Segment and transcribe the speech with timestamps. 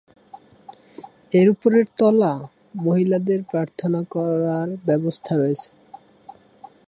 [1.39, 2.33] এর উপরের তলা
[2.85, 5.69] মহিলাদের প্রার্থনা করার ব্যবস্থা রয়েছে।